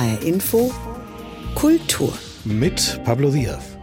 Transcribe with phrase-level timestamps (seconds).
[0.00, 0.72] HR Info
[1.54, 2.14] Kultur
[2.46, 3.76] mit Pablo Diaz.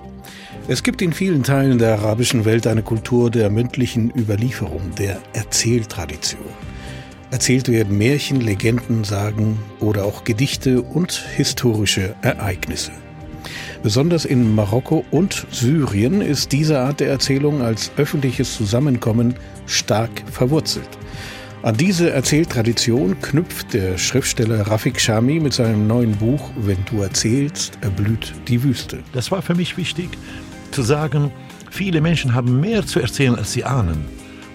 [0.67, 6.41] Es gibt in vielen Teilen der arabischen Welt eine Kultur der mündlichen Überlieferung, der Erzähltradition.
[7.29, 12.93] Erzählt werden Märchen, Legenden, Sagen oder auch Gedichte und historische Ereignisse.
[13.83, 19.35] Besonders in Marokko und Syrien ist diese Art der Erzählung als öffentliches Zusammenkommen
[19.67, 20.89] stark verwurzelt.
[21.63, 27.79] An diese Erzähltradition knüpft der Schriftsteller Rafik Shami mit seinem neuen Buch Wenn du erzählst,
[27.81, 28.99] erblüht die Wüste.
[29.11, 30.09] Das war für mich wichtig
[30.69, 31.31] zu sagen,
[31.71, 34.05] viele Menschen haben mehr zu erzählen, als sie ahnen.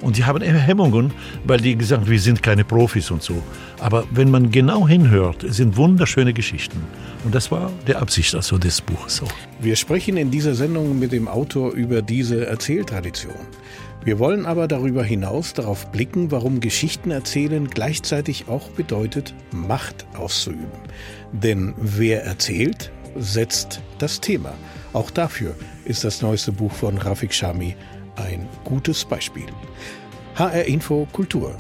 [0.03, 1.13] Und sie haben Hemmungen,
[1.45, 3.41] weil die gesagt wir sind keine Profis und so.
[3.81, 6.83] Aber wenn man genau hinhört, sind wunderschöne Geschichten.
[7.25, 9.33] Und das war der Absicht also des Buches auch.
[9.61, 13.35] Wir sprechen in dieser Sendung mit dem Autor über diese Erzähltradition.
[14.05, 20.67] Wir wollen aber darüber hinaus darauf blicken, warum Geschichten erzählen gleichzeitig auch bedeutet, Macht auszuüben.
[21.31, 24.55] Denn wer erzählt, setzt das Thema.
[24.93, 25.55] Auch dafür
[25.85, 27.77] ist das neueste Buch von Rafik Shami
[28.17, 29.47] ein gutes Beispiel.
[30.35, 31.57] HR Info Kultur.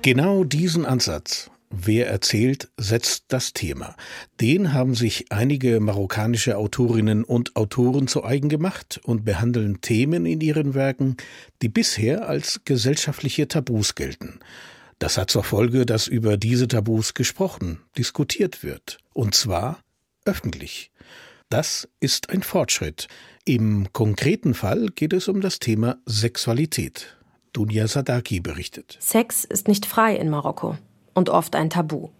[0.00, 3.94] Genau diesen Ansatz Wer erzählt, setzt das Thema.
[4.40, 10.40] Den haben sich einige marokkanische Autorinnen und Autoren zu eigen gemacht und behandeln Themen in
[10.40, 11.16] ihren Werken,
[11.62, 14.40] die bisher als gesellschaftliche Tabus gelten.
[14.98, 18.98] Das hat zur Folge, dass über diese Tabus gesprochen, diskutiert wird.
[19.12, 19.78] Und zwar
[20.24, 20.90] öffentlich.
[21.50, 23.08] Das ist ein Fortschritt.
[23.44, 27.18] Im konkreten Fall geht es um das Thema Sexualität.
[27.52, 28.96] Dunja Sadaki berichtet.
[29.00, 30.78] Sex ist nicht frei in Marokko
[31.12, 32.10] und oft ein Tabu.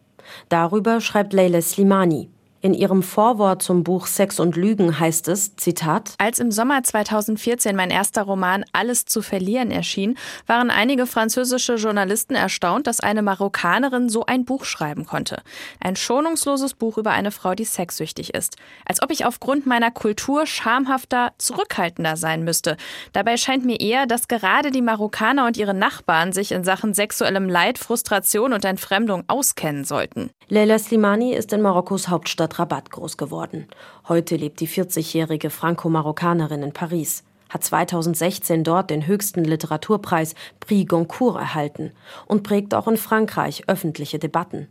[0.48, 2.28] Darüber schreibt Leila Slimani.
[2.62, 7.74] In ihrem Vorwort zum Buch Sex und Lügen heißt es, Zitat, Als im Sommer 2014
[7.74, 14.10] mein erster Roman Alles zu verlieren erschien, waren einige französische Journalisten erstaunt, dass eine Marokkanerin
[14.10, 15.40] so ein Buch schreiben konnte.
[15.80, 18.56] Ein schonungsloses Buch über eine Frau, die sexsüchtig ist.
[18.84, 22.76] Als ob ich aufgrund meiner Kultur schamhafter, zurückhaltender sein müsste.
[23.14, 27.48] Dabei scheint mir eher, dass gerade die Marokkaner und ihre Nachbarn sich in Sachen sexuellem
[27.48, 30.28] Leid, Frustration und Entfremdung auskennen sollten.
[30.50, 33.66] Leila Slimani ist in Marokkos Hauptstadt Stadt Rabat groß geworden.
[34.08, 41.38] Heute lebt die 40-jährige Franco-Marokkanerin in Paris, hat 2016 dort den höchsten Literaturpreis Prix Goncourt
[41.38, 41.92] erhalten
[42.26, 44.68] und prägt auch in Frankreich öffentliche Debatten.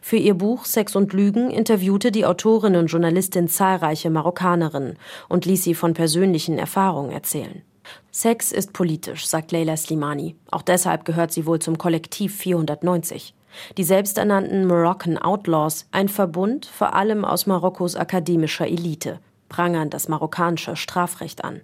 [0.00, 4.98] Für ihr Buch Sex und Lügen interviewte die Autorin und Journalistin zahlreiche Marokkanerinnen
[5.28, 7.62] und ließ sie von persönlichen Erfahrungen erzählen.
[8.10, 10.34] Sex ist politisch, sagt Leila Slimani.
[10.50, 13.35] Auch deshalb gehört sie wohl zum Kollektiv 490.
[13.76, 20.76] Die selbsternannten Moroccan Outlaws, ein Verbund vor allem aus Marokkos akademischer Elite, prangern das marokkanische
[20.76, 21.60] Strafrecht an.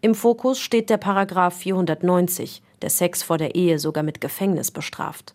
[0.00, 5.34] Im Fokus steht der Paragraph 490, der Sex vor der Ehe sogar mit Gefängnis bestraft.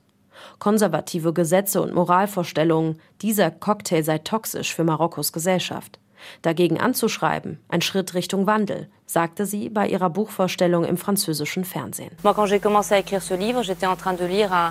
[0.59, 5.99] Konservative Gesetze und Moralvorstellungen, dieser Cocktail sei toxisch für Marokkos Gesellschaft.
[6.41, 12.11] Dagegen anzuschreiben, ein Schritt Richtung Wandel, sagte sie bei ihrer Buchvorstellung im französischen Fernsehen.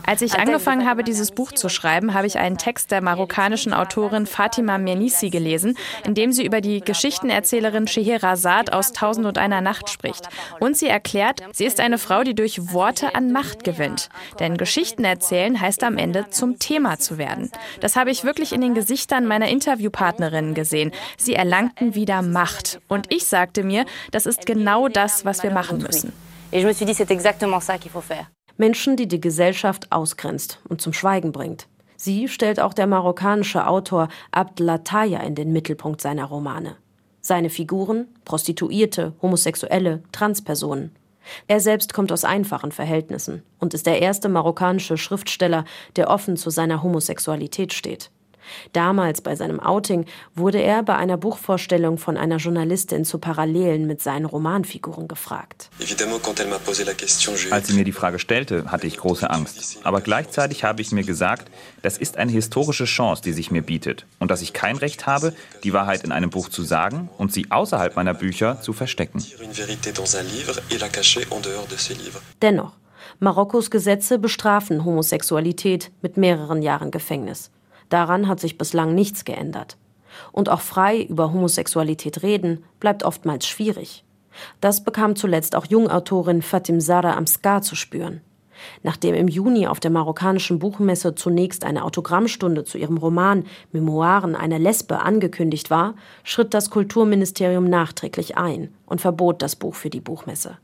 [0.06, 4.26] Als ich angefangen habe, dieses Buch zu schreiben, habe ich einen Text der marokkanischen Autorin
[4.26, 9.88] Fatima Mernissi gelesen, in dem sie über die Geschichtenerzählerin Scheherazade aus Tausend und einer Nacht
[9.88, 10.28] spricht.
[10.60, 14.10] Und sie erklärt, sie ist eine Frau, die durch Worte an Macht gewinnt.
[14.38, 17.50] Denn Geschichten erzählen heißt am Ende zum Thema zu werden.
[17.80, 20.92] Das habe ich wirklich in den Gesichtern meiner Interviewpartnerinnen gesehen.
[21.16, 22.80] Sie erlangten wieder Macht.
[22.86, 26.12] Und ich sagte mir, dass ist genau das, was wir machen müssen.
[28.56, 31.66] Menschen, die die Gesellschaft ausgrenzt und zum Schweigen bringt.
[31.96, 36.76] Sie stellt auch der marokkanische Autor Abd Lataya in den Mittelpunkt seiner Romane.
[37.20, 40.94] Seine Figuren Prostituierte, Homosexuelle, Transpersonen.
[41.48, 45.64] Er selbst kommt aus einfachen Verhältnissen und ist der erste marokkanische Schriftsteller,
[45.96, 48.10] der offen zu seiner Homosexualität steht.
[48.72, 54.02] Damals bei seinem Outing wurde er bei einer Buchvorstellung von einer Journalistin zu Parallelen mit
[54.02, 55.70] seinen Romanfiguren gefragt.
[57.50, 59.78] Als sie mir die Frage stellte, hatte ich große Angst.
[59.84, 61.50] Aber gleichzeitig habe ich mir gesagt,
[61.82, 64.06] das ist eine historische Chance, die sich mir bietet.
[64.18, 65.34] Und dass ich kein Recht habe,
[65.64, 69.24] die Wahrheit in einem Buch zu sagen und sie außerhalb meiner Bücher zu verstecken.
[72.42, 72.72] Dennoch,
[73.18, 77.50] Marokkos Gesetze bestrafen Homosexualität mit mehreren Jahren Gefängnis.
[77.88, 79.76] Daran hat sich bislang nichts geändert.
[80.32, 84.04] Und auch frei über Homosexualität reden bleibt oftmals schwierig.
[84.60, 88.20] Das bekam zuletzt auch Jungautorin Fatim Zara Amskar zu spüren.
[88.82, 94.58] Nachdem im Juni auf der marokkanischen Buchmesse zunächst eine Autogrammstunde zu ihrem Roman Memoiren einer
[94.58, 95.94] Lesbe angekündigt war,
[96.24, 100.58] schritt das Kulturministerium nachträglich ein und verbot das Buch für die Buchmesse.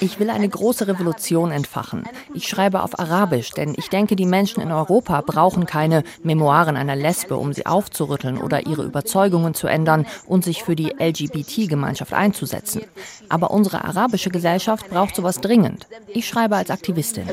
[0.00, 2.04] Ich will eine große Revolution entfachen.
[2.34, 6.96] Ich schreibe auf Arabisch, denn ich denke, die Menschen in Europa brauchen keine Memoiren einer
[6.96, 12.82] Lesbe, um sie aufzurütteln oder ihre Überzeugungen zu ändern und sich für die LGBT-Gemeinschaft einzusetzen.
[13.28, 15.86] Aber unsere arabische Gesellschaft braucht sowas dringend.
[16.08, 17.24] Ich schreibe als Aktivistin.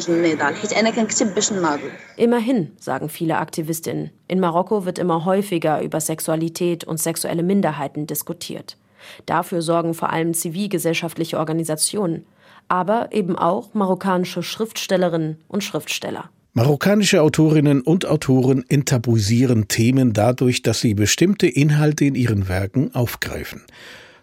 [2.18, 4.12] Immerhin, sagen viele Aktivistinnen.
[4.28, 8.78] In Marokko wird immer häufiger über Sexualität und sexuelle Minderheiten diskutiert.
[9.26, 12.26] Dafür sorgen vor allem zivilgesellschaftliche Organisationen,
[12.68, 16.30] aber eben auch marokkanische Schriftstellerinnen und Schriftsteller.
[16.54, 23.64] Marokkanische Autorinnen und Autoren enttabuisieren Themen dadurch, dass sie bestimmte Inhalte in ihren Werken aufgreifen.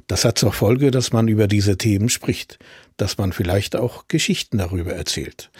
[0.07, 2.59] Das hat zur Folge, dass man über diese Themen spricht,
[2.97, 5.51] dass man vielleicht auch Geschichten darüber erzählt.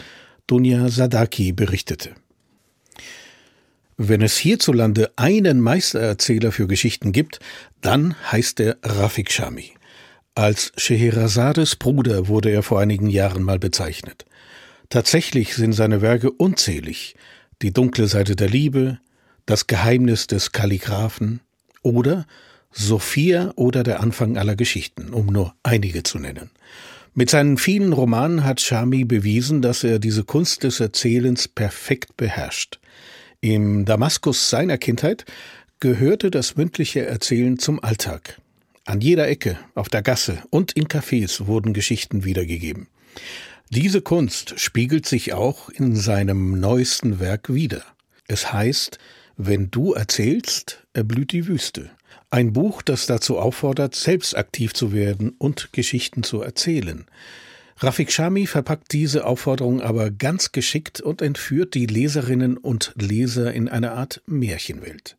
[0.47, 2.11] Dunja Sadaki berichtete.
[4.03, 7.39] Wenn es hierzulande einen Meistererzähler für Geschichten gibt,
[7.83, 9.73] dann heißt er Rafik Shami.
[10.35, 14.25] Als Scheherazades Bruder wurde er vor einigen Jahren mal bezeichnet.
[14.89, 17.15] Tatsächlich sind seine Werke unzählig.
[17.61, 19.01] Die dunkle Seite der Liebe,
[19.45, 21.41] das Geheimnis des Kalligraphen
[21.83, 22.27] oder
[22.73, 26.49] Sophia oder der Anfang aller Geschichten, um nur einige zu nennen.
[27.13, 32.81] Mit seinen vielen Romanen hat Shami bewiesen, dass er diese Kunst des Erzählens perfekt beherrscht.
[33.43, 35.25] Im Damaskus seiner Kindheit
[35.79, 38.39] gehörte das mündliche Erzählen zum Alltag.
[38.85, 42.89] An jeder Ecke, auf der Gasse und in Cafés wurden Geschichten wiedergegeben.
[43.71, 47.83] Diese Kunst spiegelt sich auch in seinem neuesten Werk wider.
[48.29, 48.99] Es heißt,
[49.39, 51.91] wenn du erzählst, erblüht die Wüste.
[52.29, 57.07] Ein Buch, das dazu auffordert, selbst aktiv zu werden und Geschichten zu erzählen.
[57.83, 63.71] Rafik Shami verpackt diese Aufforderung aber ganz geschickt und entführt die Leserinnen und Leser in
[63.71, 65.17] eine Art Märchenwelt.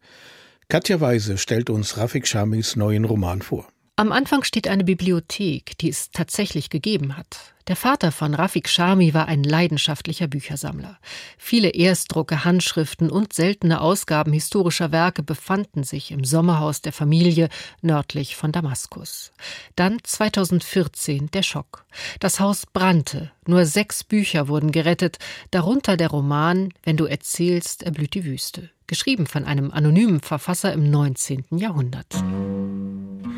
[0.70, 3.68] Katja Weise stellt uns Rafik Shamis neuen Roman vor.
[3.96, 7.56] Am Anfang steht eine Bibliothek, die es tatsächlich gegeben hat.
[7.68, 10.98] Der Vater von Rafik Shami war ein leidenschaftlicher Büchersammler.
[11.38, 17.50] Viele Erstdrucke, Handschriften und seltene Ausgaben historischer Werke befanden sich im Sommerhaus der Familie
[17.82, 19.32] nördlich von Damaskus.
[19.76, 21.86] Dann 2014 der Schock.
[22.20, 23.32] Das Haus brannte.
[23.46, 25.18] Nur sechs Bücher wurden gerettet,
[25.52, 30.90] darunter der Roman Wenn du erzählst, erblüht die Wüste, geschrieben von einem anonymen Verfasser im
[30.90, 31.46] 19.
[31.52, 32.16] Jahrhundert.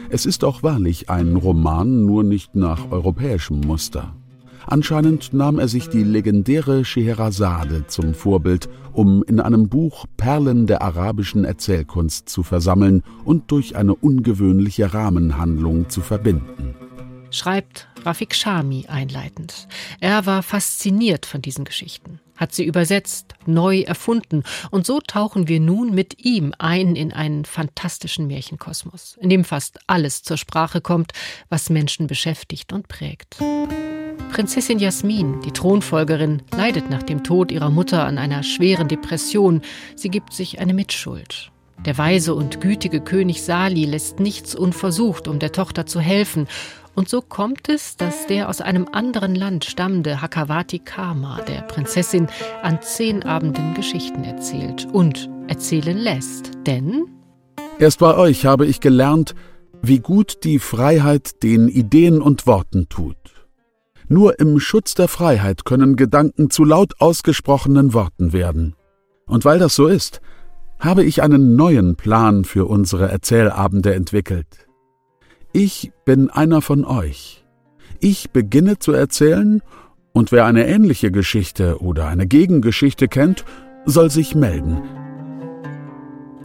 [0.09, 4.13] Es ist auch wahrlich ein Roman, nur nicht nach europäischem Muster.
[4.65, 10.81] Anscheinend nahm er sich die legendäre Scheherazade zum Vorbild, um in einem Buch Perlen der
[10.81, 16.75] arabischen Erzählkunst zu versammeln und durch eine ungewöhnliche Rahmenhandlung zu verbinden.
[17.31, 19.67] Schreibt Rafik Shami einleitend.
[19.99, 25.59] Er war fasziniert von diesen Geschichten, hat sie übersetzt, neu erfunden, und so tauchen wir
[25.59, 31.13] nun mit ihm ein in einen fantastischen Märchenkosmos, in dem fast alles zur Sprache kommt,
[31.49, 33.37] was Menschen beschäftigt und prägt.
[34.31, 39.61] Prinzessin Jasmin, die Thronfolgerin, leidet nach dem Tod ihrer Mutter an einer schweren Depression.
[39.95, 41.51] Sie gibt sich eine Mitschuld.
[41.85, 46.47] Der weise und gütige König Sali lässt nichts unversucht, um der Tochter zu helfen.
[46.95, 52.27] Und so kommt es, dass der aus einem anderen Land stammende Hakawati Kama der Prinzessin
[52.61, 56.51] an zehn Abenden Geschichten erzählt und erzählen lässt.
[56.65, 57.05] Denn
[57.79, 59.33] Erst bei euch habe ich gelernt,
[59.81, 63.17] wie gut die Freiheit den Ideen und Worten tut.
[64.13, 68.75] Nur im Schutz der Freiheit können Gedanken zu laut ausgesprochenen Worten werden.
[69.25, 70.21] Und weil das so ist,
[70.77, 74.67] habe ich einen neuen Plan für unsere Erzählabende entwickelt.
[75.51, 77.43] Ich bin einer von euch.
[78.01, 79.63] Ich beginne zu erzählen,
[80.11, 83.45] und wer eine ähnliche Geschichte oder eine Gegengeschichte kennt,
[83.85, 84.83] soll sich melden.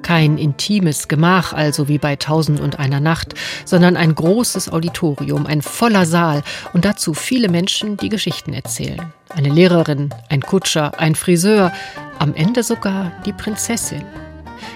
[0.03, 5.63] Kein intimes Gemach also wie bei Tausend und einer Nacht, sondern ein großes Auditorium, ein
[5.63, 9.13] voller Saal und dazu viele Menschen, die Geschichten erzählen.
[9.31, 11.73] Eine Lehrerin, ein Kutscher, ein Friseur,
[12.19, 14.05] am Ende sogar die Prinzessin.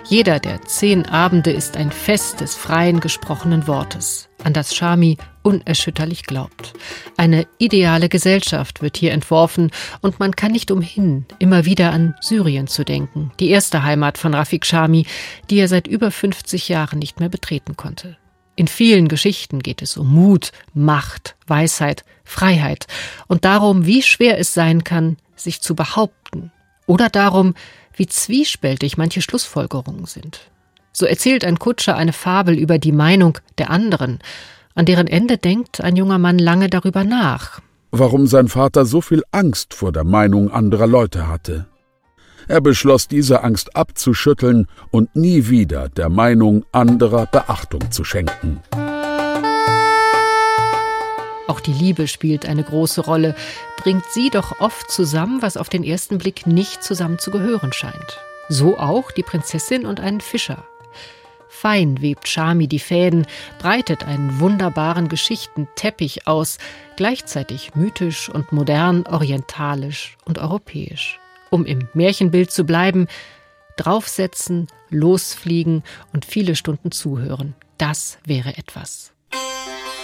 [0.04, 6.24] Jeder der zehn Abende ist ein Fest des freien gesprochenen Wortes, an das Shami unerschütterlich
[6.24, 6.72] glaubt.
[7.16, 9.70] Eine ideale Gesellschaft wird hier entworfen
[10.00, 14.34] und man kann nicht umhin, immer wieder an Syrien zu denken, die erste Heimat von
[14.34, 15.06] Rafik Shami,
[15.50, 18.16] die er seit über 50 Jahren nicht mehr betreten konnte.
[18.54, 22.86] In vielen Geschichten geht es um Mut, Macht, Weisheit, Freiheit
[23.26, 26.52] und darum, wie schwer es sein kann, sich zu behaupten
[26.86, 27.54] oder darum,
[27.96, 30.50] wie zwiespältig manche Schlussfolgerungen sind.
[30.92, 34.18] So erzählt ein Kutscher eine Fabel über die Meinung der anderen,
[34.74, 37.60] an deren Ende denkt ein junger Mann lange darüber nach.
[37.90, 41.66] Warum sein Vater so viel Angst vor der Meinung anderer Leute hatte.
[42.48, 48.60] Er beschloss, diese Angst abzuschütteln und nie wieder der Meinung anderer Beachtung zu schenken.
[51.48, 53.34] Auch die Liebe spielt eine große Rolle,
[53.76, 58.18] bringt sie doch oft zusammen, was auf den ersten Blick nicht zusammen zu gehören scheint.
[58.48, 60.64] So auch die Prinzessin und einen Fischer.
[61.54, 63.26] Fein webt Shami die Fäden,
[63.58, 66.58] breitet einen wunderbaren Geschichtenteppich aus,
[66.96, 71.20] gleichzeitig mythisch und modern, orientalisch und europäisch.
[71.50, 73.06] Um im Märchenbild zu bleiben,
[73.76, 77.54] draufsetzen, losfliegen und viele Stunden zuhören.
[77.78, 79.12] Das wäre etwas.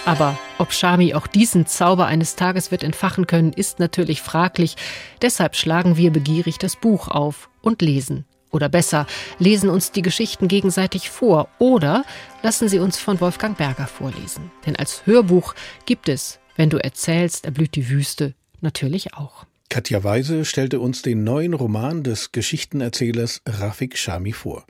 [0.05, 4.77] Aber ob Shami auch diesen Zauber eines Tages wird entfachen können, ist natürlich fraglich.
[5.21, 8.25] Deshalb schlagen wir begierig das Buch auf und lesen.
[8.51, 9.05] Oder besser,
[9.37, 12.03] lesen uns die Geschichten gegenseitig vor oder
[12.41, 14.51] lassen sie uns von Wolfgang Berger vorlesen.
[14.65, 15.53] Denn als Hörbuch
[15.85, 19.45] gibt es, wenn du erzählst, erblüht die Wüste, natürlich auch.
[19.69, 24.65] Katja Weise stellte uns den neuen Roman des Geschichtenerzählers Rafik Shami vor.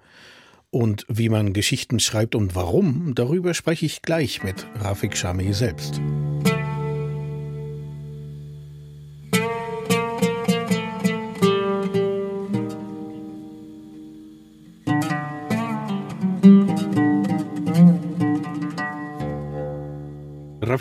[0.72, 6.02] Und wie man Geschichten schreibt und warum, darüber spreche ich gleich mit Rafik Shami selbst.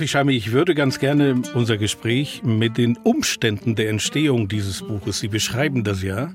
[0.08, 5.28] Schami, ich würde ganz gerne unser Gespräch mit den Umständen der Entstehung dieses Buches, Sie
[5.28, 6.32] beschreiben das ja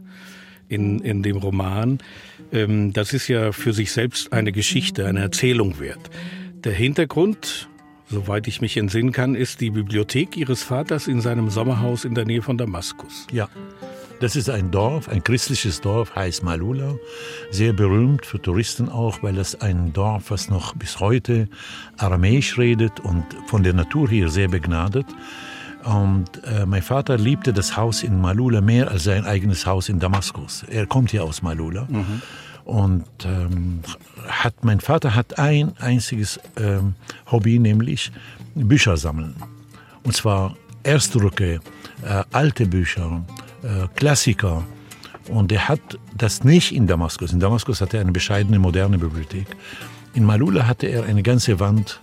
[0.70, 1.98] in, in dem Roman,
[2.52, 6.12] ähm, das ist ja für sich selbst eine Geschichte, eine Erzählung wert.
[6.64, 7.68] Der Hintergrund,
[8.08, 12.26] soweit ich mich entsinnen kann, ist die Bibliothek Ihres Vaters in seinem Sommerhaus in der
[12.26, 13.28] Nähe von Damaskus.
[13.32, 13.50] Ja.
[14.24, 16.96] Das ist ein Dorf, ein christliches Dorf, heißt Malula.
[17.52, 21.50] Sehr berühmt für Touristen auch, weil es ein Dorf, was noch bis heute
[21.98, 25.06] aramäisch redet und von der Natur hier sehr begnadet.
[25.84, 30.00] Und äh, mein Vater liebte das Haus in Malula mehr als sein eigenes Haus in
[30.00, 30.64] Damaskus.
[30.70, 31.86] Er kommt hier aus Malula.
[31.90, 32.22] Mhm.
[32.64, 33.82] Und ähm,
[34.26, 36.96] hat, mein Vater hat ein einziges ähm,
[37.30, 38.10] Hobby, nämlich
[38.56, 39.36] Bücher sammeln.
[40.04, 41.60] Und zwar Erstrücke,
[42.06, 43.26] äh, alte Bücher,
[43.64, 44.64] äh, Klassiker.
[45.30, 45.80] Und er hat
[46.18, 47.32] das nicht in Damaskus.
[47.32, 49.48] In Damaskus hatte er eine bescheidene, moderne Bibliothek.
[50.14, 52.02] In Malula hatte er eine ganze Wand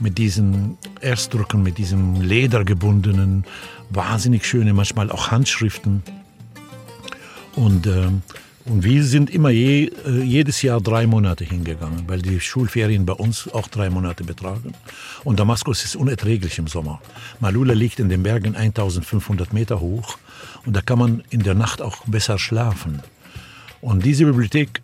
[0.00, 3.44] mit diesen Erstdrucken, mit diesen ledergebundenen,
[3.90, 6.02] wahnsinnig schöne, manchmal auch Handschriften.
[7.56, 8.08] Und, äh,
[8.68, 13.14] und wir sind immer je, äh, jedes Jahr drei Monate hingegangen, weil die Schulferien bei
[13.14, 14.72] uns auch drei Monate betragen.
[15.24, 17.00] Und Damaskus ist unerträglich im Sommer.
[17.40, 20.18] Malula liegt in den Bergen 1500 Meter hoch
[20.66, 23.02] und da kann man in der Nacht auch besser schlafen.
[23.80, 24.82] Und diese Bibliothek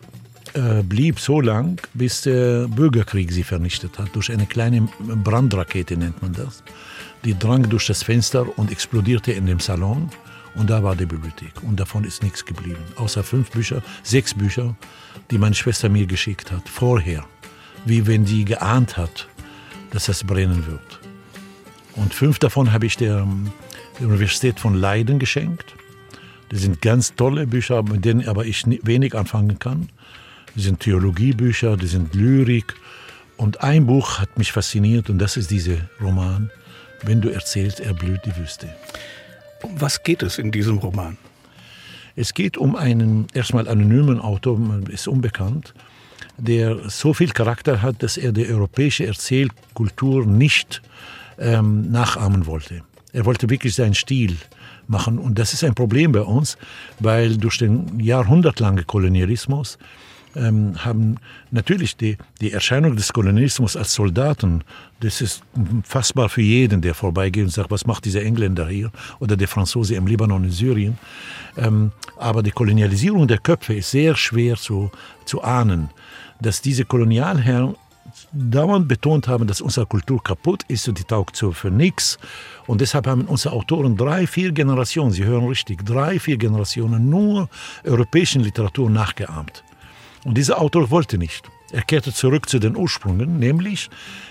[0.55, 4.15] äh, blieb so lang, bis der Bürgerkrieg sie vernichtet hat.
[4.15, 6.63] Durch eine kleine Brandrakete nennt man das.
[7.25, 10.11] Die drang durch das Fenster und explodierte in dem Salon.
[10.55, 11.63] Und da war die Bibliothek.
[11.63, 12.83] Und davon ist nichts geblieben.
[12.97, 14.77] Außer fünf Bücher, sechs Bücher,
[15.31, 16.69] die meine Schwester mir geschickt hat.
[16.69, 17.25] Vorher.
[17.85, 19.29] Wie wenn sie geahnt hat,
[19.91, 21.01] dass das brennen wird.
[21.97, 23.27] Und fünf davon habe ich der
[23.99, 25.75] der Universität von Leiden geschenkt.
[26.51, 29.89] Das sind ganz tolle Bücher, mit denen aber ich wenig anfangen kann.
[30.55, 32.75] Die sind Theologiebücher, die sind Lyrik.
[33.37, 36.51] Und ein Buch hat mich fasziniert und das ist dieser Roman.
[37.03, 38.69] Wenn du erzählst, erblüht die Wüste.
[39.65, 41.17] Um was geht es in diesem Roman?
[42.17, 45.73] Es geht um einen erstmal anonymen Autor, ist unbekannt,
[46.37, 50.83] der so viel Charakter hat, dass er die europäische Erzählkultur nicht
[51.39, 52.83] ähm, nachahmen wollte.
[53.15, 54.37] Er wollte wirklich seinen Stil
[54.87, 55.19] machen.
[55.19, 56.59] Und das ist ein Problem bei uns,
[57.01, 59.79] weil durch den jahrhundertlangen Kolonialismus
[60.37, 61.17] ähm, haben
[61.51, 64.63] natürlich die, die Erscheinung des Kolonialismus als Soldaten,
[65.05, 65.43] das ist
[65.85, 69.95] fassbar für jeden, der vorbeigeht und sagt, was macht dieser Engländer hier oder der Franzose
[69.95, 70.99] im Libanon in Syrien.
[71.57, 74.91] Ähm, aber die Kolonialisierung der Köpfe ist sehr schwer zu,
[75.25, 75.91] zu ahnen,
[76.41, 77.77] dass diese Kolonialherren
[78.33, 82.19] dauernd betont haben, dass unsere Kultur kaputt ist und die taugt so für nichts.
[82.67, 87.49] Und deshalb haben unsere Autoren drei, vier Generationen, Sie hören richtig, drei, vier Generationen nur
[87.85, 89.65] europäischen Literatur nachgeahmt.
[90.25, 91.51] Und dieser Autor wollte nicht.
[91.73, 93.91] Er kehrte zurück zu den Ursprüngen, nämlich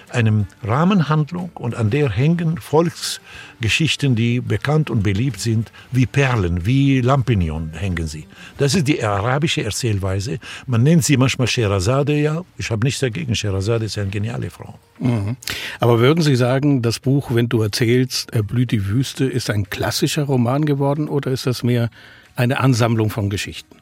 [0.09, 7.01] einem Rahmenhandlung und an der hängen Volksgeschichten, die bekannt und beliebt sind, wie Perlen, wie
[7.01, 8.27] Lampignon hängen sie.
[8.57, 10.39] Das ist die arabische Erzählweise.
[10.67, 12.43] Man nennt sie manchmal Sherazade, ja.
[12.57, 13.35] Ich habe nichts dagegen.
[13.35, 14.79] Sherazade ist eine geniale Frau.
[14.99, 15.35] Mhm.
[15.79, 20.23] Aber würden Sie sagen, das Buch, wenn du erzählst, erblüht die Wüste, ist ein klassischer
[20.23, 21.89] Roman geworden oder ist das mehr
[22.35, 23.75] eine Ansammlung von Geschichten?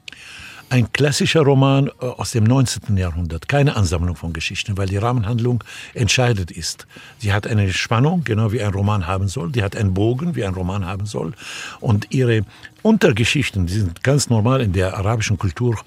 [0.72, 2.96] Ein klassischer Roman äh, aus dem 19.
[2.96, 5.64] Jahrhundert, keine Ansammlung von Geschichten, weil die Rahmenhandlung
[5.94, 6.88] entscheidend ist.
[7.20, 10.46] Sie hat eine Spannung, genau wie ein Roman haben soll, die hat einen Bogen, wie
[10.46, 11.34] ein Roman haben soll
[11.82, 12.44] und ihre
[12.84, 15.78] Untergeschichten, die sind ganz normal in der arabischen Kultur,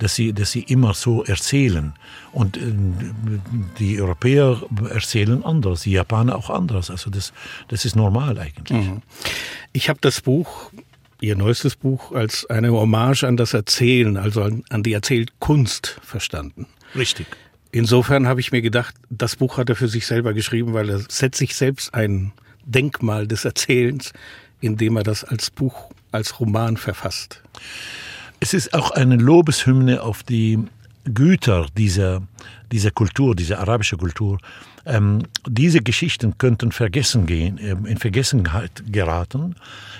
[0.00, 1.94] dass sie, dass sie immer so erzählen.
[2.32, 2.62] Und äh,
[3.78, 6.90] die Europäer erzählen anders, die Japaner auch anders.
[6.90, 7.32] Also das,
[7.68, 8.86] das ist normal eigentlich.
[8.86, 9.02] Mhm.
[9.72, 10.72] Ich habe das Buch
[11.22, 16.66] Ihr neuestes Buch als eine Hommage an das Erzählen, also an, die Erzählkunst verstanden.
[16.96, 17.28] Richtig.
[17.70, 20.98] Insofern habe ich mir gedacht, das Buch hat er für sich selber geschrieben, weil er
[20.98, 22.32] setzt sich selbst ein
[22.64, 24.12] Denkmal des Erzählens,
[24.60, 27.40] indem er das als Buch, als Roman verfasst.
[28.40, 30.58] Es ist auch eine Lobeshymne auf die
[31.04, 32.22] Güter dieser,
[32.70, 34.38] dieser Kultur, dieser arabischen Kultur.
[34.84, 39.54] Ähm, diese Geschichten könnten vergessen gehen, ähm, in Vergessenheit geraten,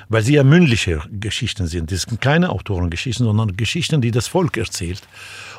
[0.08, 1.92] weil sie ja mündliche Geschichten sind.
[1.92, 5.02] Das sind keine Autorengeschichten, sondern Geschichten, die das Volk erzählt.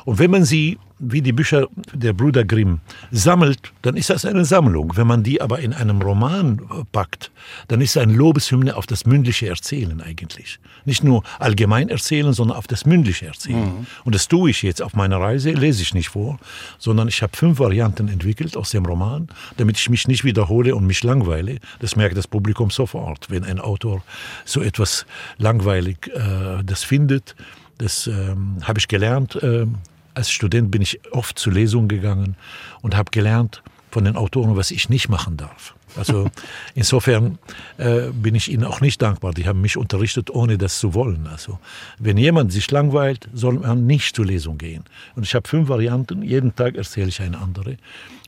[0.04, 2.80] Und wenn man sie, wie die Bücher der Brüder Grimm,
[3.10, 4.96] sammelt, dann ist das eine Sammlung.
[4.96, 6.60] Wenn man die aber in einem Roman
[6.92, 7.30] packt,
[7.68, 10.58] dann ist es ein Lobeshymne auf das mündliche Erzählen eigentlich.
[10.84, 13.64] Nicht nur allgemein erzählen, sondern auf das mündliche Erzählen.
[13.64, 13.86] Mhm.
[14.04, 16.38] Und das tue ich jetzt auf meiner Reise, lese ich nicht vor,
[16.78, 20.86] sondern ich habe fünf Varianten entwickelt aus dem Roman, damit ich mich nicht wiederhole und
[20.86, 21.58] mich langweile.
[21.80, 24.02] Das merkt das Publikum sofort, wenn ein Autor
[24.44, 25.06] so etwas
[25.38, 27.34] langweilig äh, das findet.
[27.78, 29.36] Das ähm, habe ich gelernt.
[29.36, 29.66] Äh,
[30.14, 32.36] als Student bin ich oft zu Lesungen gegangen
[32.82, 35.74] und habe gelernt von den Autoren, was ich nicht machen darf.
[35.96, 36.28] Also
[36.74, 37.38] insofern
[37.78, 39.32] äh, bin ich ihnen auch nicht dankbar.
[39.32, 41.28] Die haben mich unterrichtet, ohne das zu wollen.
[41.28, 41.58] Also
[41.98, 44.84] wenn jemand sich langweilt, soll man nicht zur Lesung gehen.
[45.14, 46.22] Und ich habe fünf Varianten.
[46.22, 47.76] Jeden Tag erzähle ich eine andere.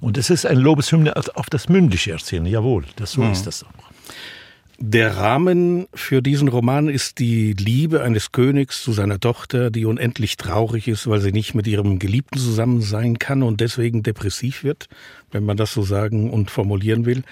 [0.00, 2.46] Und es ist ein Lobeshymne auf das mündliche Erzählen.
[2.46, 3.32] Jawohl, das so mhm.
[3.32, 3.86] ist das auch.
[4.78, 10.36] Der Rahmen für diesen Roman ist die Liebe eines Königs zu seiner Tochter, die unendlich
[10.36, 14.88] traurig ist, weil sie nicht mit ihrem Geliebten zusammen sein kann und deswegen depressiv wird,
[15.30, 17.22] wenn man das so sagen und formulieren will.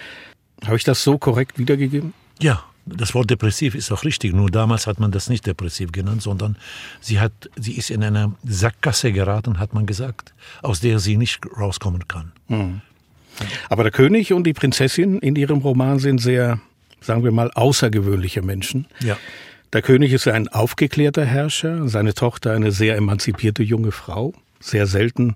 [0.64, 2.14] Habe ich das so korrekt wiedergegeben?
[2.40, 4.34] Ja, das Wort depressiv ist auch richtig.
[4.34, 6.56] Nur damals hat man das nicht depressiv genannt, sondern
[7.00, 10.32] sie hat, sie ist in eine Sackgasse geraten, hat man gesagt,
[10.62, 12.32] aus der sie nicht rauskommen kann.
[12.48, 12.80] Mhm.
[13.68, 16.60] Aber der König und die Prinzessin in ihrem Roman sind sehr
[17.04, 18.86] sagen wir mal, außergewöhnliche Menschen.
[19.00, 19.16] Ja.
[19.72, 25.34] Der König ist ein aufgeklärter Herrscher, seine Tochter eine sehr emanzipierte junge Frau, sehr selten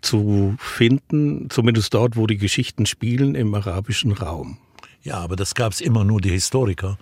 [0.00, 4.58] zu finden, zumindest dort, wo die Geschichten spielen, im arabischen Raum.
[5.02, 6.98] Ja, aber das gab es immer nur, die Historiker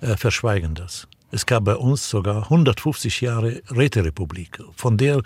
[0.00, 1.08] äh, verschweigen das.
[1.34, 5.20] Es gab bei uns sogar 150 Jahre Räterepublik, von der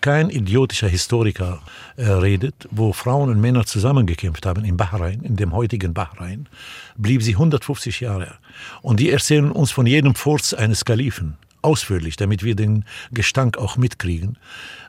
[0.00, 1.62] kein idiotischer Historiker
[1.96, 6.48] äh, redet, wo Frauen und Männer zusammengekämpft haben in Bahrain, in dem heutigen Bahrain,
[6.96, 8.34] blieb sie 150 Jahre.
[8.80, 13.76] Und die erzählen uns von jedem Furz eines Kalifen, ausführlich, damit wir den Gestank auch
[13.76, 14.38] mitkriegen.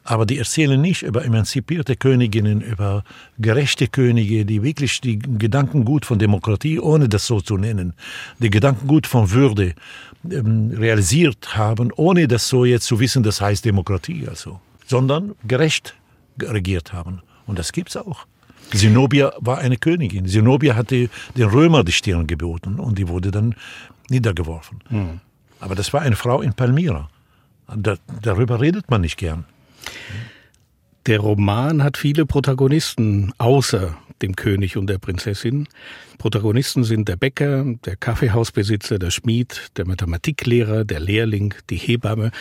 [0.04, 3.04] Aber die erzählen nicht über emanzipierte Königinnen, über
[3.38, 7.94] gerechte Könige, die wirklich die Gedankengut von Demokratie, ohne das so zu nennen,
[8.40, 9.76] die Gedankengut von Würde
[10.30, 15.96] ähm, realisiert haben, ohne das so jetzt zu wissen, das heißt Demokratie, also, sondern gerecht
[16.42, 17.22] regiert haben.
[17.46, 18.26] Und das gibt's auch.
[18.74, 20.28] Zenobia war eine Königin.
[20.28, 23.56] Zenobia hatte den Römer die Stirn geboten und die wurde dann
[24.10, 24.80] niedergeworfen.
[24.90, 25.20] Mhm.
[25.60, 27.10] Aber das war eine Frau in Palmyra.
[27.74, 29.46] Da, darüber redet man nicht gern.
[31.06, 35.68] Der Roman hat viele Protagonisten außer dem König und der Prinzessin.
[36.18, 42.32] Protagonisten sind der Bäcker, der Kaffeehausbesitzer, der Schmied, der Mathematiklehrer, der Lehrling, die Hebamme.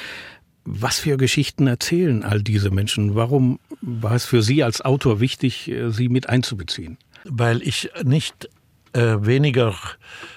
[0.64, 3.16] Was für Geschichten erzählen all diese Menschen?
[3.16, 6.98] Warum war es für Sie als Autor wichtig, äh, sie mit einzubeziehen?
[7.24, 8.48] Weil ich nicht
[8.92, 9.74] äh, weniger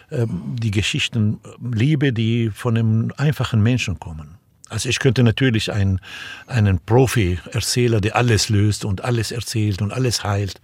[0.09, 4.37] äh, die Geschichten liebe, die von einem einfachen Menschen kommen.
[4.69, 5.99] Also ich könnte natürlich einen,
[6.47, 10.59] einen Profi-Erzähler, der alles löst und alles erzählt und alles heilt.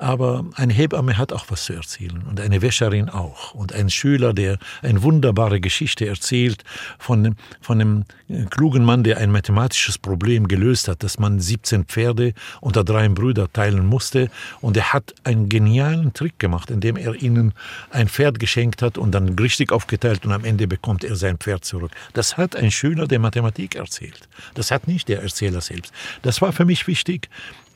[0.00, 3.52] Aber eine Hebamme hat auch was zu erzählen und eine Wäscherin auch.
[3.52, 6.64] Und ein Schüler, der eine wunderbare Geschichte erzählt
[6.98, 8.04] von, von einem
[8.48, 12.32] klugen Mann, der ein mathematisches Problem gelöst hat, dass man 17 Pferde
[12.62, 14.30] unter drei Brüder teilen musste.
[14.62, 17.52] Und er hat einen genialen Trick gemacht, indem er ihnen
[17.90, 21.66] ein Pferd geschenkt hat und dann richtig aufgeteilt und am Ende bekommt er sein Pferd
[21.66, 21.90] zurück.
[22.14, 24.30] Das hat ein Schüler der Mathematik erzählt.
[24.54, 25.92] Das hat nicht der Erzähler selbst.
[26.22, 27.28] Das war für mich wichtig,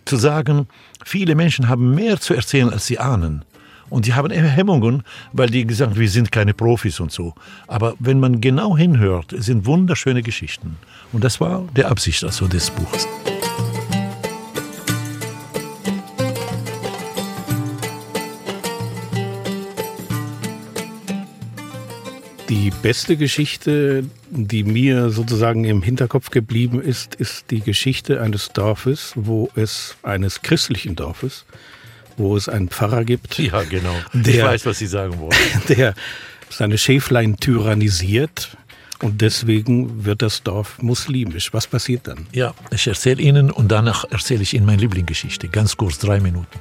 [0.05, 0.69] zu sagen,
[1.05, 3.45] viele Menschen haben mehr zu erzählen, als sie ahnen.
[3.90, 7.35] Und die haben Hemmungen, weil die gesagt wir sind keine Profis und so.
[7.67, 10.77] Aber wenn man genau hinhört, sind wunderschöne Geschichten.
[11.12, 13.07] Und das war der Absicht also des Buches.
[22.85, 29.49] Beste Geschichte, die mir sozusagen im Hinterkopf geblieben ist, ist die Geschichte eines Dorfes, wo
[29.57, 31.47] es eines christlichen Dorfes,
[32.18, 33.38] wo es einen Pfarrer gibt.
[33.38, 33.97] Ja, genau.
[34.12, 35.33] Der, ich weiß, was Sie sagen wollen.
[35.70, 35.94] Der
[36.51, 38.55] seine Schäflein tyrannisiert,
[39.03, 41.53] und deswegen wird das Dorf muslimisch.
[41.53, 42.27] Was passiert dann?
[42.33, 45.49] Ja, ich erzähle Ihnen und danach erzähle ich Ihnen meine Lieblingsgeschichte.
[45.49, 46.59] Ganz kurz, drei Minuten.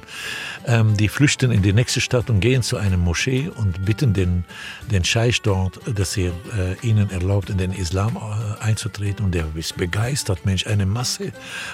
[0.66, 4.44] Ähm, die flüchten in die nächste Stadt und gehen zu einem Moschee und bitten den,
[4.90, 9.26] den Scheich dort, dass er äh, ihnen erlaubt, in den Islam äh, einzutreten.
[9.26, 10.46] Und der ist begeistert.
[10.46, 11.32] Mensch, eine Masse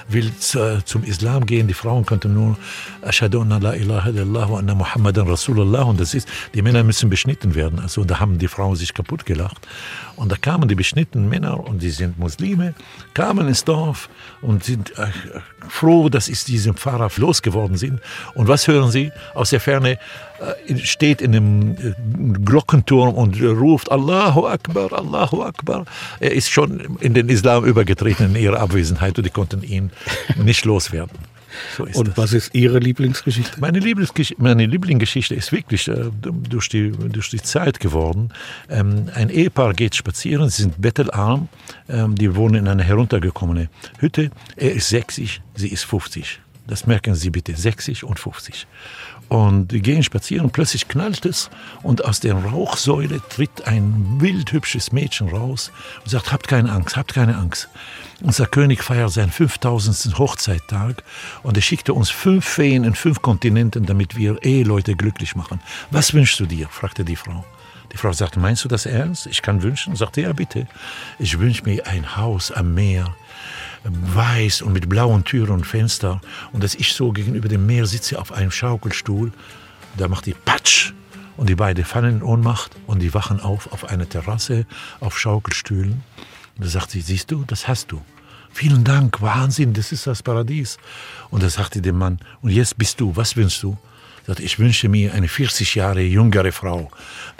[0.09, 1.69] will zu, zum Islam gehen.
[1.69, 2.57] Die Frauen könnten nur
[3.03, 5.83] Ashadu la ilaha illallah wa anna Muhammadan Rasulullah.
[5.83, 7.79] Und das ist, die Männer müssen beschnitten werden.
[7.79, 9.69] Also da haben die Frauen sich kaputt gelacht.
[10.17, 12.75] Und da kamen die beschnittenen Männer und die sind Muslime,
[13.15, 14.11] kamen ins Dorf
[14.43, 15.07] und sind äh,
[15.69, 18.01] froh, dass sie diesem Pfarrer losgeworden sind.
[18.35, 19.13] Und was hören sie?
[19.35, 19.99] Aus der Ferne
[20.69, 21.95] äh, steht in einem äh,
[22.45, 25.85] Glockenturm und ruft Allahu Akbar, Allahu Akbar.
[26.21, 29.91] Er ist schon in den Islam übergetreten in ihrer Abwesenheit und die konnten ihn
[30.37, 31.19] nicht loswerden.
[31.77, 32.17] So und das.
[32.17, 33.61] was ist Ihre Lieblingsgeschichte?
[33.61, 38.33] Meine, Lieblingsgeschichte, meine Lieblingsgeschichte ist wirklich äh, durch, die, durch die Zeit geworden.
[38.69, 41.49] Ähm, ein Ehepaar geht spazieren, sie sind bettelarm,
[41.89, 44.31] ähm, die wohnen in einer heruntergekommenen Hütte.
[44.57, 46.41] Er ist 60, sie ist 50.
[46.71, 48.69] Das merken Sie bitte, 60 und 50.
[49.29, 51.51] Und die gehen spazieren plötzlich knallt es
[51.83, 55.73] und aus der Rauchsäule tritt ein wildhübsches Mädchen raus
[56.05, 57.69] und sagt, habt keine Angst, habt keine Angst.
[58.23, 60.17] Unser König feiert seinen 5000.
[60.17, 61.03] Hochzeittag
[61.43, 65.61] und er schickte uns fünf Feen in fünf Kontinenten, damit wir Eheleute glücklich machen.
[65.91, 66.69] Was wünschst du dir?
[66.69, 67.45] fragte die Frau.
[67.93, 69.27] Die Frau sagte, meinst du das ernst?
[69.27, 69.97] Ich kann wünschen?
[69.97, 70.69] Sagte, ja bitte.
[71.19, 73.17] Ich wünsche mir ein Haus am Meer,
[73.85, 76.21] weiß und mit blauen Türen und Fenstern
[76.53, 79.33] und dass ich so gegenüber dem Meer sitze auf einem Schaukelstuhl.
[79.97, 80.93] Da macht die Patsch
[81.37, 84.67] und die beiden fallen in Ohnmacht und die wachen auf auf einer Terrasse
[85.01, 86.03] auf Schaukelstühlen.
[86.57, 88.03] Und da sagt sie, siehst du, das hast du.
[88.53, 90.77] Vielen Dank, Wahnsinn, das ist das Paradies.
[91.31, 93.79] Und da sagte der Mann, und jetzt bist du, was wünschst du?
[94.31, 96.89] Sagt, ich wünsche mir eine 40 Jahre jüngere Frau.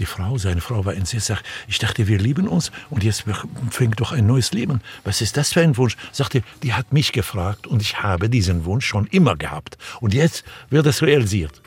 [0.01, 3.27] Die Frau, seine Frau war entsetzt, sagt, ich dachte, wir lieben uns und jetzt
[3.71, 4.81] fängt doch ein neues Leben.
[5.05, 5.97] Was ist das für ein Wunsch?
[6.11, 9.79] Sagte, die hat mich gefragt und ich habe diesen Wunsch schon immer gehabt.
[10.01, 11.63] Und jetzt wird es realisiert.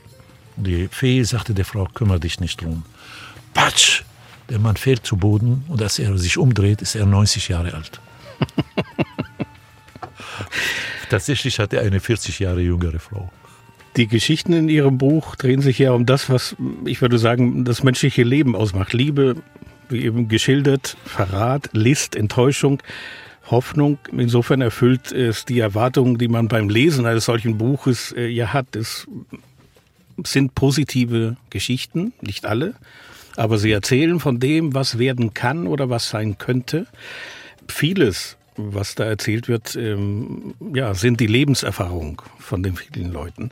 [0.57, 2.83] Und die Fee sagte der Frau, kümmere dich nicht drum.
[3.53, 4.03] Patsch!
[4.49, 8.01] Der Mann fällt zu Boden und als er sich umdreht, ist er 90 Jahre alt.
[11.09, 13.31] Tatsächlich hat er eine 40 Jahre jüngere Frau.
[13.95, 17.83] Die Geschichten in Ihrem Buch drehen sich ja um das, was ich würde sagen, das
[17.83, 18.93] menschliche Leben ausmacht.
[18.93, 19.35] Liebe,
[19.89, 22.81] wie eben geschildert, Verrat, List, Enttäuschung,
[23.51, 23.99] Hoffnung.
[24.11, 28.75] Insofern erfüllt es die Erwartungen, die man beim Lesen eines solchen Buches äh, ja hat.
[28.75, 29.07] Es
[30.23, 32.73] sind positive Geschichten, nicht alle.
[33.35, 36.87] Aber sie erzählen von dem, was werden kann oder was sein könnte.
[37.67, 43.51] Vieles, was da erzählt wird, ähm, ja, sind die Lebenserfahrung von den vielen Leuten.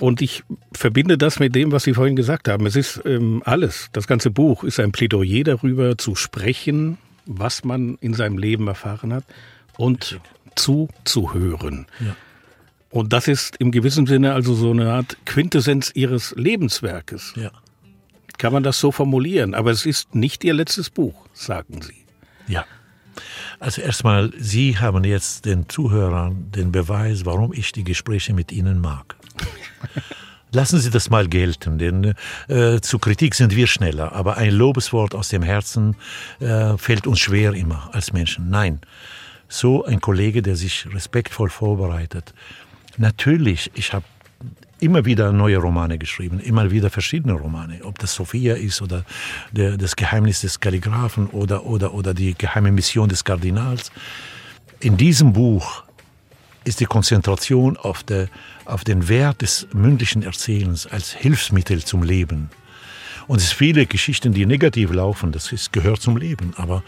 [0.00, 0.42] Und ich
[0.72, 2.66] verbinde das mit dem, was Sie vorhin gesagt haben.
[2.66, 3.88] Es ist ähm, alles.
[3.92, 9.12] Das ganze Buch ist ein Plädoyer darüber, zu sprechen, was man in seinem Leben erfahren
[9.12, 9.24] hat
[9.76, 10.18] und
[10.56, 11.86] zuzuhören.
[12.00, 12.16] Ja.
[12.90, 17.32] Und das ist im gewissen Sinne also so eine Art Quintessenz Ihres Lebenswerkes.
[17.36, 17.50] Ja.
[18.38, 19.54] Kann man das so formulieren?
[19.54, 22.04] Aber es ist nicht Ihr letztes Buch, sagen Sie.
[22.48, 22.64] Ja.
[23.60, 28.80] Also erstmal, Sie haben jetzt den Zuhörern den Beweis, warum ich die Gespräche mit Ihnen
[28.80, 29.16] mag.
[30.54, 32.14] Lassen Sie das mal gelten, denn
[32.48, 35.96] äh, zu Kritik sind wir schneller, aber ein Lobeswort aus dem Herzen
[36.40, 38.50] äh, fällt uns schwer immer als Menschen.
[38.50, 38.80] Nein,
[39.48, 42.34] so ein Kollege, der sich respektvoll vorbereitet.
[42.98, 44.04] Natürlich, ich habe
[44.80, 49.04] immer wieder neue Romane geschrieben, immer wieder verschiedene Romane, ob das Sophia ist oder
[49.52, 53.92] der, das Geheimnis des Kalligraphen oder, oder, oder die geheime Mission des Kardinals.
[54.80, 55.84] In diesem Buch
[56.64, 58.28] ist die Konzentration auf, der,
[58.64, 62.50] auf den Wert des mündlichen Erzählens als Hilfsmittel zum Leben.
[63.28, 66.82] Und es viele Geschichten, die negativ laufen, das ist, gehört zum Leben, aber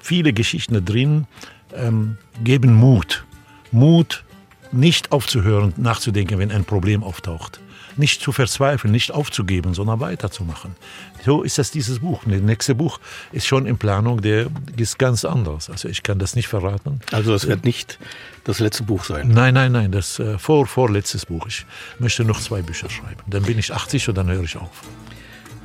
[0.00, 1.26] viele Geschichten da drin
[1.74, 3.24] ähm, geben Mut.
[3.72, 4.25] Mut
[4.72, 7.60] nicht aufzuhören, nachzudenken, wenn ein Problem auftaucht.
[7.98, 10.76] Nicht zu verzweifeln, nicht aufzugeben, sondern weiterzumachen.
[11.24, 12.22] So ist das dieses Buch.
[12.26, 13.00] Das nächste Buch
[13.32, 15.70] ist schon in Planung, der ist ganz anders.
[15.70, 17.00] Also ich kann das nicht verraten.
[17.10, 17.98] Also das wird nicht
[18.44, 19.28] das letzte Buch sein?
[19.28, 21.46] Nein, nein, nein, das äh, vor, vorletztes Buch.
[21.46, 21.66] Ich
[21.98, 23.22] möchte noch zwei Bücher schreiben.
[23.26, 24.82] Dann bin ich 80 und dann höre ich auf.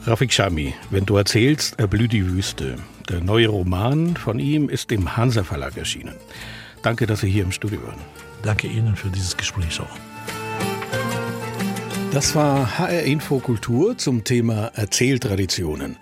[0.06, 2.78] Rafik Shami, wenn du erzählst, erblüht die Wüste.
[3.08, 6.16] Der neue Roman von ihm ist im Hansa Verlag erschienen.
[6.82, 8.00] Danke, dass Sie hier im Studio waren.
[8.44, 9.98] Danke Ihnen für dieses Gespräch auch.
[12.12, 15.96] Das war HR Info Kultur zum Thema Erzähltraditionen.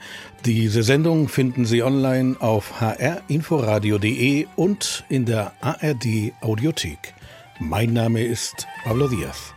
[0.44, 7.14] Diese Sendung finden Sie online auf hrinforadio.de und in der ARD Audiothek.
[7.60, 9.54] Mein Name ist Pablo Diaz.